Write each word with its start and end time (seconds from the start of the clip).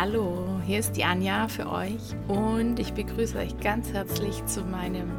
Hallo, 0.00 0.60
hier 0.64 0.78
ist 0.78 0.92
die 0.92 1.02
Anja 1.02 1.48
für 1.48 1.68
euch 1.68 2.14
und 2.28 2.78
ich 2.78 2.92
begrüße 2.92 3.36
euch 3.36 3.58
ganz 3.58 3.92
herzlich 3.92 4.46
zu 4.46 4.60
meinem 4.60 5.10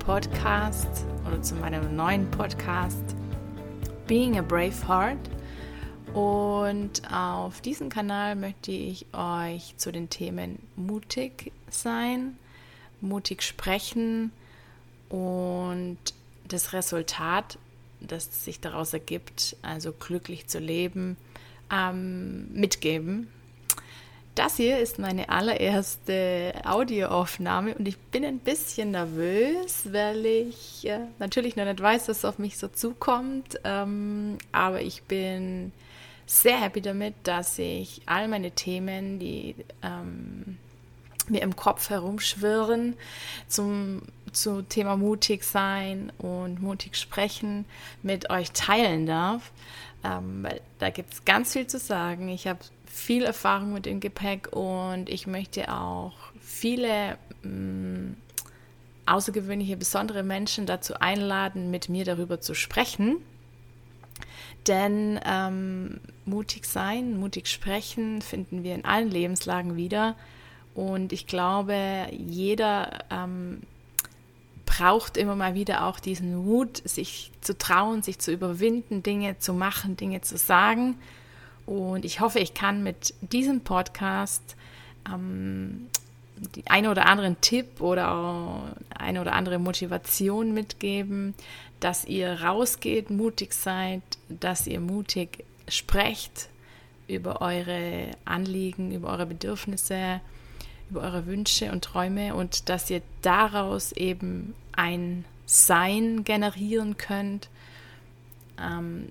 Podcast 0.00 1.06
oder 1.26 1.40
zu 1.40 1.54
meinem 1.54 1.96
neuen 1.96 2.30
Podcast 2.30 3.02
Being 4.06 4.38
a 4.38 4.42
Brave 4.42 4.86
Heart. 4.86 5.30
Und 6.12 7.10
auf 7.10 7.62
diesem 7.62 7.88
Kanal 7.88 8.36
möchte 8.36 8.70
ich 8.70 9.06
euch 9.14 9.74
zu 9.78 9.90
den 9.90 10.10
Themen 10.10 10.58
mutig 10.76 11.50
sein, 11.70 12.36
mutig 13.00 13.42
sprechen 13.42 14.30
und 15.08 15.96
das 16.46 16.74
Resultat, 16.74 17.56
das 18.00 18.44
sich 18.44 18.60
daraus 18.60 18.92
ergibt, 18.92 19.56
also 19.62 19.90
glücklich 19.92 20.48
zu 20.48 20.58
leben, 20.58 21.16
ähm, 21.72 22.52
mitgeben. 22.52 23.28
Das 24.36 24.58
hier 24.58 24.78
ist 24.78 24.98
meine 24.98 25.30
allererste 25.30 26.52
Audioaufnahme 26.62 27.74
und 27.74 27.88
ich 27.88 27.96
bin 27.96 28.22
ein 28.22 28.38
bisschen 28.38 28.90
nervös, 28.90 29.90
weil 29.90 30.26
ich 30.26 30.86
äh, 30.86 31.06
natürlich 31.18 31.56
noch 31.56 31.64
nicht 31.64 31.80
weiß, 31.80 32.08
was 32.08 32.22
auf 32.26 32.38
mich 32.38 32.58
so 32.58 32.68
zukommt. 32.68 33.58
Ähm, 33.64 34.36
aber 34.52 34.82
ich 34.82 35.04
bin 35.04 35.72
sehr 36.26 36.60
happy 36.60 36.82
damit, 36.82 37.14
dass 37.22 37.58
ich 37.58 38.02
all 38.04 38.28
meine 38.28 38.50
Themen, 38.50 39.18
die 39.18 39.54
ähm, 39.82 40.58
mir 41.28 41.40
im 41.40 41.56
Kopf 41.56 41.88
herumschwirren, 41.88 42.94
zum, 43.48 44.02
zum 44.32 44.68
Thema 44.68 44.98
mutig 44.98 45.44
sein 45.44 46.12
und 46.18 46.60
mutig 46.60 46.96
sprechen, 46.96 47.64
mit 48.02 48.28
euch 48.28 48.52
teilen 48.52 49.06
darf. 49.06 49.50
Ähm, 50.04 50.42
weil 50.42 50.60
da 50.78 50.90
gibt 50.90 51.14
es 51.14 51.24
ganz 51.24 51.54
viel 51.54 51.66
zu 51.66 51.78
sagen. 51.78 52.28
Ich 52.28 52.46
habe 52.46 52.60
viel 52.96 53.24
Erfahrung 53.24 53.74
mit 53.74 53.86
dem 53.86 54.00
Gepäck 54.00 54.48
und 54.52 55.08
ich 55.10 55.26
möchte 55.26 55.72
auch 55.72 56.14
viele 56.40 57.18
mh, 57.42 57.50
mm, 57.50 58.16
außergewöhnliche, 59.04 59.76
besondere 59.76 60.22
Menschen 60.22 60.66
dazu 60.66 60.94
einladen, 60.94 61.70
mit 61.70 61.88
mir 61.88 62.04
darüber 62.04 62.40
zu 62.40 62.54
sprechen. 62.54 63.18
Denn 64.66 65.20
ähm, 65.24 66.00
mutig 66.24 66.64
sein, 66.64 67.20
mutig 67.20 67.46
sprechen 67.46 68.20
finden 68.20 68.64
wir 68.64 68.74
in 68.74 68.84
allen 68.84 69.10
Lebenslagen 69.10 69.76
wieder. 69.76 70.16
Und 70.74 71.12
ich 71.12 71.26
glaube, 71.26 72.08
jeder 72.10 73.04
ähm, 73.10 73.60
braucht 74.64 75.16
immer 75.16 75.36
mal 75.36 75.54
wieder 75.54 75.86
auch 75.86 76.00
diesen 76.00 76.44
Mut, 76.44 76.82
sich 76.84 77.30
zu 77.42 77.56
trauen, 77.56 78.02
sich 78.02 78.18
zu 78.18 78.32
überwinden, 78.32 79.04
Dinge 79.04 79.38
zu 79.38 79.52
machen, 79.52 79.96
Dinge 79.96 80.22
zu 80.22 80.36
sagen. 80.36 80.96
Und 81.66 82.04
ich 82.04 82.20
hoffe, 82.20 82.38
ich 82.38 82.54
kann 82.54 82.82
mit 82.82 83.14
diesem 83.20 83.60
Podcast 83.60 84.56
ähm, 85.12 85.88
die 86.54 86.66
eine 86.66 86.90
oder 86.90 87.06
anderen 87.06 87.40
Tipp 87.40 87.80
oder 87.80 88.74
eine 88.96 89.20
oder 89.20 89.32
andere 89.32 89.58
Motivation 89.58 90.54
mitgeben, 90.54 91.34
dass 91.80 92.04
ihr 92.04 92.42
rausgeht, 92.42 93.10
mutig 93.10 93.52
seid, 93.52 94.02
dass 94.28 94.66
ihr 94.66 94.80
mutig 94.80 95.44
sprecht 95.68 96.48
über 97.08 97.40
eure 97.40 98.10
Anliegen, 98.24 98.92
über 98.92 99.10
eure 99.10 99.26
Bedürfnisse, 99.26 100.20
über 100.90 101.02
eure 101.02 101.26
Wünsche 101.26 101.72
und 101.72 101.84
Träume 101.84 102.34
und 102.34 102.68
dass 102.68 102.90
ihr 102.90 103.02
daraus 103.22 103.92
eben 103.92 104.54
ein 104.72 105.24
Sein 105.46 106.24
generieren 106.24 106.96
könnt, 106.96 107.48
ähm, 108.60 109.08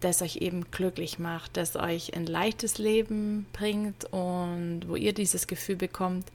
das 0.00 0.22
euch 0.22 0.36
eben 0.36 0.70
glücklich 0.70 1.18
macht, 1.18 1.56
das 1.56 1.76
euch 1.76 2.14
ein 2.14 2.26
leichtes 2.26 2.78
Leben 2.78 3.46
bringt 3.52 4.04
und 4.12 4.82
wo 4.86 4.96
ihr 4.96 5.12
dieses 5.12 5.46
Gefühl 5.46 5.76
bekommt, 5.76 6.26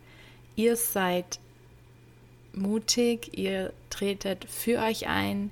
ihr 0.56 0.76
seid 0.76 1.40
mutig, 2.54 3.38
ihr 3.38 3.72
tretet 3.90 4.46
für 4.46 4.80
euch 4.80 5.08
ein, 5.08 5.50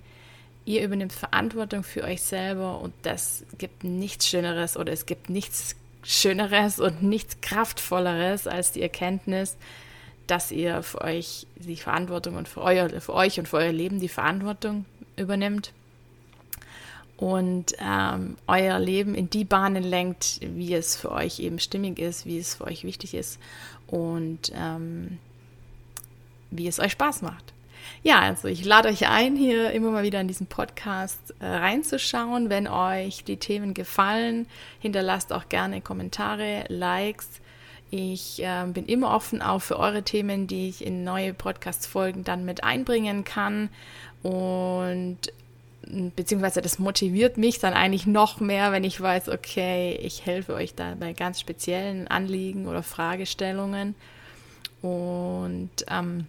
ihr 0.65 0.83
übernimmt 0.83 1.13
Verantwortung 1.13 1.83
für 1.83 2.03
euch 2.03 2.21
selber 2.21 2.79
und 2.81 2.93
das 3.03 3.43
gibt 3.57 3.83
nichts 3.83 4.27
Schöneres 4.27 4.77
oder 4.77 4.91
es 4.91 5.05
gibt 5.05 5.29
nichts 5.29 5.75
Schöneres 6.03 6.79
und 6.79 7.03
nichts 7.03 7.39
Kraftvolleres 7.41 8.47
als 8.47 8.71
die 8.71 8.81
Erkenntnis, 8.81 9.55
dass 10.27 10.51
ihr 10.51 10.83
für 10.83 11.01
euch 11.01 11.47
die 11.55 11.77
Verantwortung 11.77 12.35
und 12.35 12.47
für, 12.47 12.61
euer, 12.61 12.89
für 13.01 13.13
euch 13.13 13.39
und 13.39 13.47
für 13.47 13.57
euer 13.57 13.71
Leben 13.71 13.99
die 13.99 14.09
Verantwortung 14.09 14.85
übernimmt 15.15 15.73
und 17.21 17.75
ähm, 17.79 18.35
euer 18.47 18.79
Leben 18.79 19.13
in 19.13 19.29
die 19.29 19.45
Bahnen 19.45 19.83
lenkt, 19.83 20.39
wie 20.41 20.73
es 20.73 20.95
für 20.95 21.11
euch 21.11 21.39
eben 21.39 21.59
stimmig 21.59 21.99
ist, 21.99 22.25
wie 22.25 22.39
es 22.39 22.55
für 22.55 22.63
euch 22.65 22.83
wichtig 22.83 23.13
ist 23.13 23.39
und 23.85 24.51
ähm, 24.55 25.19
wie 26.49 26.67
es 26.67 26.79
euch 26.79 26.93
Spaß 26.93 27.21
macht. 27.21 27.53
Ja, 28.01 28.21
also 28.21 28.47
ich 28.47 28.65
lade 28.65 28.89
euch 28.89 29.07
ein, 29.07 29.35
hier 29.35 29.69
immer 29.69 29.91
mal 29.91 30.01
wieder 30.01 30.19
in 30.19 30.27
diesen 30.27 30.47
Podcast 30.47 31.19
äh, 31.37 31.45
reinzuschauen. 31.45 32.49
Wenn 32.49 32.67
euch 32.67 33.23
die 33.23 33.37
Themen 33.37 33.75
gefallen, 33.75 34.47
hinterlasst 34.79 35.31
auch 35.31 35.47
gerne 35.47 35.79
Kommentare, 35.79 36.65
Likes. 36.69 37.29
Ich 37.91 38.41
äh, 38.41 38.65
bin 38.65 38.87
immer 38.87 39.13
offen 39.13 39.43
auch 39.43 39.61
für 39.61 39.77
eure 39.77 40.01
Themen, 40.01 40.47
die 40.47 40.69
ich 40.69 40.83
in 40.83 41.03
neue 41.03 41.35
Podcast-Folgen 41.35 42.23
dann 42.23 42.45
mit 42.45 42.63
einbringen 42.63 43.25
kann. 43.25 43.69
Und 44.23 45.31
beziehungsweise 45.87 46.61
das 46.61 46.79
motiviert 46.79 47.37
mich 47.37 47.59
dann 47.59 47.73
eigentlich 47.73 48.05
noch 48.05 48.39
mehr, 48.39 48.71
wenn 48.71 48.83
ich 48.83 48.99
weiß, 48.99 49.29
okay, 49.29 49.97
ich 50.01 50.25
helfe 50.25 50.53
euch 50.53 50.75
da 50.75 50.95
bei 50.99 51.13
ganz 51.13 51.39
speziellen 51.39 52.07
Anliegen 52.07 52.67
oder 52.67 52.83
Fragestellungen 52.83 53.95
und 54.81 55.71
ähm, 55.87 56.27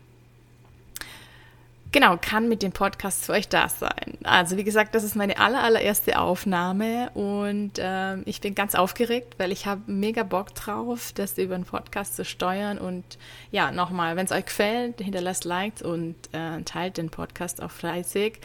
genau, 1.93 2.19
kann 2.21 2.49
mit 2.49 2.63
dem 2.63 2.73
Podcast 2.73 3.27
für 3.27 3.33
euch 3.33 3.49
da 3.49 3.69
sein. 3.69 4.19
Also 4.25 4.57
wie 4.57 4.65
gesagt, 4.65 4.95
das 4.95 5.05
ist 5.05 5.17
meine 5.17 5.39
aller, 5.39 5.63
allererste 5.63 6.19
Aufnahme 6.19 7.11
und 7.11 7.79
äh, 7.79 8.17
ich 8.23 8.41
bin 8.41 8.55
ganz 8.55 8.75
aufgeregt, 8.75 9.35
weil 9.39 9.53
ich 9.53 9.67
habe 9.67 9.83
mega 9.87 10.23
Bock 10.23 10.55
drauf, 10.55 11.13
das 11.15 11.37
über 11.39 11.55
einen 11.55 11.65
Podcast 11.65 12.17
zu 12.17 12.25
steuern 12.25 12.79
und 12.79 13.05
ja, 13.51 13.71
nochmal, 13.71 14.17
wenn 14.17 14.27
es 14.27 14.33
euch 14.33 14.47
gefällt, 14.47 15.01
hinterlasst 15.01 15.45
Likes 15.45 15.83
und 15.83 16.17
äh, 16.33 16.63
teilt 16.63 16.97
den 16.97 17.11
Podcast 17.11 17.63
auch 17.63 17.71
fleißig. 17.71 18.41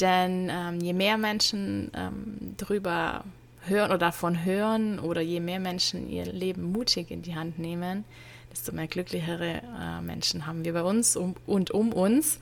Denn 0.00 0.50
ähm, 0.50 0.80
je 0.80 0.92
mehr 0.92 1.16
Menschen 1.16 1.90
ähm, 1.94 2.54
darüber 2.56 3.24
hören 3.66 3.90
oder 3.90 3.98
davon 3.98 4.44
hören 4.44 4.98
oder 4.98 5.20
je 5.20 5.40
mehr 5.40 5.60
Menschen 5.60 6.08
ihr 6.08 6.26
Leben 6.26 6.70
mutig 6.72 7.10
in 7.10 7.22
die 7.22 7.34
Hand 7.34 7.58
nehmen, 7.58 8.04
desto 8.50 8.72
mehr 8.72 8.86
glücklichere 8.86 9.62
äh, 9.62 10.00
Menschen 10.02 10.46
haben 10.46 10.64
wir 10.64 10.72
bei 10.72 10.82
uns 10.82 11.16
um, 11.16 11.34
und 11.46 11.70
um 11.70 11.92
uns. 11.92 12.38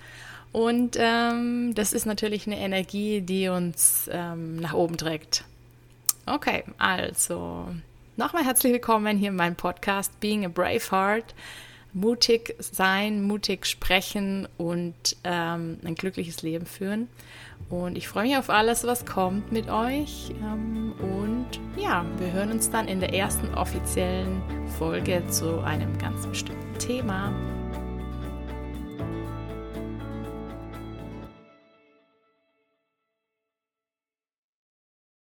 Und 0.52 0.96
ähm, 1.00 1.74
das 1.74 1.92
ist 1.92 2.06
natürlich 2.06 2.46
eine 2.46 2.58
Energie, 2.58 3.20
die 3.20 3.48
uns 3.48 4.08
ähm, 4.12 4.56
nach 4.56 4.74
oben 4.74 4.96
trägt. 4.96 5.44
Okay, 6.26 6.64
also 6.78 7.68
nochmal 8.16 8.44
herzlich 8.44 8.72
willkommen 8.72 9.18
hier 9.18 9.30
in 9.30 9.36
meinem 9.36 9.56
Podcast 9.56 10.18
Being 10.20 10.44
a 10.44 10.48
Brave 10.48 10.90
Heart 10.90 11.34
mutig 11.94 12.54
sein, 12.58 13.22
mutig 13.22 13.66
sprechen 13.66 14.48
und 14.58 14.94
ähm, 15.24 15.78
ein 15.84 15.94
glückliches 15.94 16.42
Leben 16.42 16.66
führen. 16.66 17.08
Und 17.70 17.96
ich 17.96 18.08
freue 18.08 18.24
mich 18.24 18.36
auf 18.36 18.50
alles, 18.50 18.84
was 18.84 19.06
kommt 19.06 19.52
mit 19.52 19.70
euch. 19.70 20.32
Ähm, 20.42 20.92
und 21.00 21.46
ja, 21.80 22.04
wir 22.18 22.32
hören 22.32 22.50
uns 22.52 22.70
dann 22.70 22.88
in 22.88 23.00
der 23.00 23.14
ersten 23.14 23.54
offiziellen 23.54 24.42
Folge 24.78 25.22
zu 25.28 25.60
einem 25.60 25.96
ganz 25.98 26.26
bestimmten 26.26 26.78
Thema. 26.78 27.32